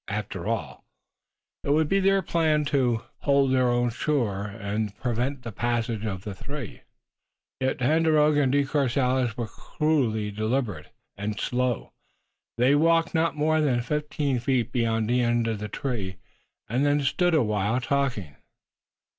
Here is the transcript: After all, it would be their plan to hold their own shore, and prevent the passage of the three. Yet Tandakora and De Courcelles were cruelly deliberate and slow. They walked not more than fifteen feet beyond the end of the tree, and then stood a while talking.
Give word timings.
After 0.07 0.47
all, 0.47 0.83
it 1.63 1.69
would 1.69 1.87
be 1.87 1.99
their 1.99 2.23
plan 2.23 2.65
to 2.65 3.03
hold 3.19 3.51
their 3.51 3.69
own 3.69 3.91
shore, 3.91 4.45
and 4.47 4.97
prevent 4.97 5.43
the 5.43 5.51
passage 5.51 6.05
of 6.05 6.23
the 6.23 6.33
three. 6.33 6.81
Yet 7.59 7.77
Tandakora 7.77 8.41
and 8.41 8.51
De 8.51 8.65
Courcelles 8.65 9.37
were 9.37 9.45
cruelly 9.45 10.31
deliberate 10.31 10.87
and 11.15 11.39
slow. 11.39 11.93
They 12.57 12.73
walked 12.73 13.13
not 13.13 13.35
more 13.35 13.61
than 13.61 13.81
fifteen 13.83 14.39
feet 14.39 14.71
beyond 14.71 15.07
the 15.07 15.21
end 15.21 15.45
of 15.47 15.59
the 15.59 15.69
tree, 15.69 16.15
and 16.67 16.83
then 16.83 17.01
stood 17.03 17.35
a 17.35 17.43
while 17.43 17.79
talking. 17.79 18.35